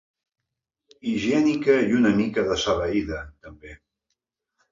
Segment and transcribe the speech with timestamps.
[1.09, 3.19] Higiènica i una mica dessabeïda,
[3.49, 3.77] també.